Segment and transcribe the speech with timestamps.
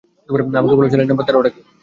[0.51, 1.61] আমাকে বল, challenge number তেরো টা কি?